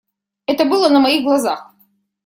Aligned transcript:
Это 0.47 0.65
было 0.65 0.89
на 0.89 0.99
моих 0.99 1.23
глазах. 1.23 1.75